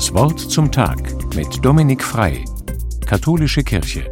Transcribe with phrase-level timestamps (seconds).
[0.00, 2.42] Das Wort zum Tag mit Dominik Frei,
[3.04, 4.10] Katholische Kirche.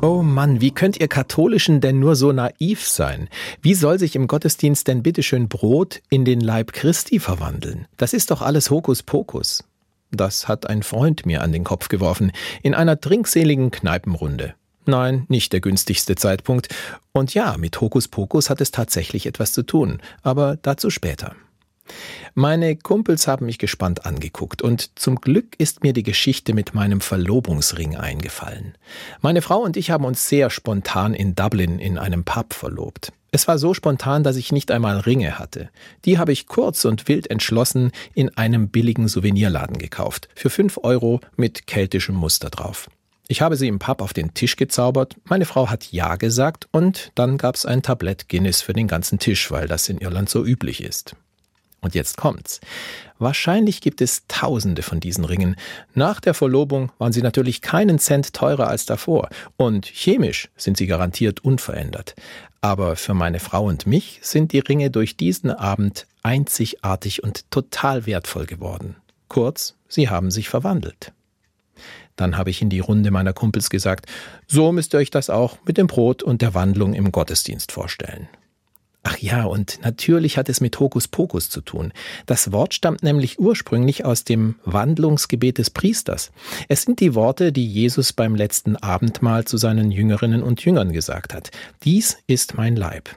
[0.00, 3.28] Oh Mann, wie könnt ihr Katholischen denn nur so naiv sein?
[3.60, 7.86] Wie soll sich im Gottesdienst denn bitteschön Brot in den Leib Christi verwandeln?
[7.98, 9.62] Das ist doch alles Hokuspokus.
[10.10, 12.32] Das hat ein Freund mir an den Kopf geworfen,
[12.62, 14.54] in einer trinkseligen Kneipenrunde.
[14.86, 16.70] Nein, nicht der günstigste Zeitpunkt.
[17.12, 21.36] Und ja, mit Hokuspokus hat es tatsächlich etwas zu tun, aber dazu später.
[22.34, 27.00] Meine Kumpels haben mich gespannt angeguckt und zum Glück ist mir die Geschichte mit meinem
[27.00, 28.74] Verlobungsring eingefallen.
[29.20, 33.12] Meine Frau und ich haben uns sehr spontan in Dublin in einem Pub verlobt.
[33.32, 35.70] Es war so spontan, dass ich nicht einmal Ringe hatte.
[36.04, 40.28] Die habe ich kurz und wild entschlossen in einem billigen Souvenirladen gekauft.
[40.34, 42.88] Für fünf Euro mit keltischem Muster drauf.
[43.28, 47.12] Ich habe sie im Pub auf den Tisch gezaubert, meine Frau hat Ja gesagt und
[47.14, 50.82] dann gab's ein Tablett Guinness für den ganzen Tisch, weil das in Irland so üblich
[50.82, 51.14] ist.
[51.80, 52.60] Und jetzt kommt's.
[53.18, 55.56] Wahrscheinlich gibt es tausende von diesen Ringen.
[55.94, 59.28] Nach der Verlobung waren sie natürlich keinen Cent teurer als davor.
[59.56, 62.14] Und chemisch sind sie garantiert unverändert.
[62.60, 68.04] Aber für meine Frau und mich sind die Ringe durch diesen Abend einzigartig und total
[68.04, 68.96] wertvoll geworden.
[69.28, 71.12] Kurz, sie haben sich verwandelt.
[72.16, 74.06] Dann habe ich in die Runde meiner Kumpels gesagt,
[74.46, 78.28] so müsst ihr euch das auch mit dem Brot und der Wandlung im Gottesdienst vorstellen.
[79.02, 81.92] Ach ja, und natürlich hat es mit Hokuspokus zu tun.
[82.26, 86.32] Das Wort stammt nämlich ursprünglich aus dem Wandlungsgebet des Priesters.
[86.68, 91.32] Es sind die Worte, die Jesus beim letzten Abendmahl zu seinen Jüngerinnen und Jüngern gesagt
[91.32, 91.50] hat.
[91.82, 93.08] Dies ist mein Leib.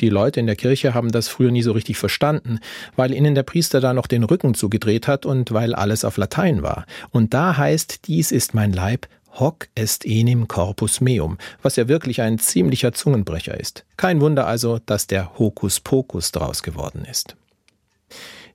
[0.00, 2.58] Die Leute in der Kirche haben das früher nie so richtig verstanden,
[2.96, 6.62] weil ihnen der Priester da noch den Rücken zugedreht hat und weil alles auf Latein
[6.62, 6.86] war.
[7.10, 12.20] Und da heißt, dies ist mein Leib, Hoc est enim corpus meum, was ja wirklich
[12.20, 13.84] ein ziemlicher Zungenbrecher ist.
[13.96, 17.36] Kein Wunder also, dass der Hokuspokus draus geworden ist.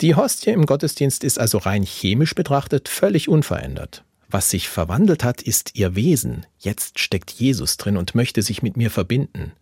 [0.00, 4.04] Die Hostie im Gottesdienst ist also rein chemisch betrachtet völlig unverändert.
[4.30, 6.44] Was sich verwandelt hat, ist ihr Wesen.
[6.58, 9.52] Jetzt steckt Jesus drin und möchte sich mit mir verbinden.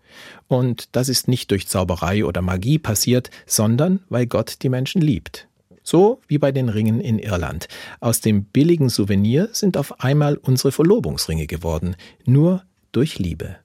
[0.49, 5.47] Und das ist nicht durch Zauberei oder Magie passiert, sondern weil Gott die Menschen liebt.
[5.87, 7.69] So wie bei den Ringen in Irland.
[8.01, 13.59] Aus dem billigen Souvenir sind auf einmal unsere Verlobungsringe geworden, nur durch Liebe.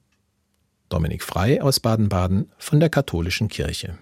[0.88, 3.98] Dominik Frei aus Baden-Baden von der Katholischen Kirche.